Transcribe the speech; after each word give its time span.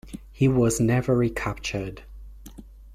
He 0.31 0.47
was 0.47 0.79
never 0.79 1.15
recaptured. 1.15 2.01